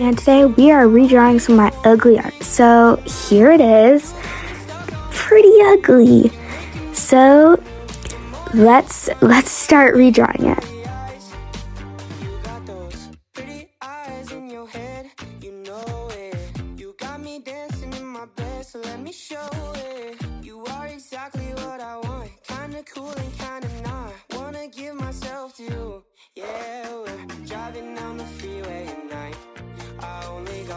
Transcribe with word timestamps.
And 0.00 0.18
today 0.18 0.44
we 0.44 0.72
are 0.72 0.86
redrawing 0.86 1.40
some 1.40 1.58
of 1.58 1.72
my 1.72 1.90
ugly 1.90 2.18
art. 2.18 2.34
So 2.42 2.96
here 3.26 3.50
it 3.50 3.60
is. 3.60 4.12
Pretty 5.12 5.52
ugly. 5.62 6.32
So 6.92 7.62
let's 8.54 9.08
let's 9.20 9.50
start 9.50 9.94
redrawing 9.94 10.56
it. 10.56 10.70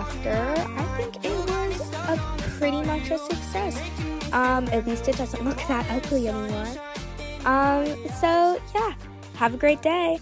after. 0.00 0.32
I 0.32 0.84
think 0.96 1.24
it 1.24 1.36
was 1.50 1.92
a 2.08 2.16
pretty 2.58 2.82
much 2.82 3.10
a 3.10 3.18
success. 3.18 3.76
Um, 4.32 4.66
at 4.68 4.86
least 4.86 5.08
it 5.08 5.16
doesn't 5.16 5.44
look 5.48 5.58
that 5.68 5.86
ugly 5.90 6.28
anymore. 6.28 6.66
Um, 7.44 7.84
so 8.20 8.60
yeah, 8.74 8.94
have 9.34 9.54
a 9.54 9.58
great 9.58 9.82
day. 9.82 10.18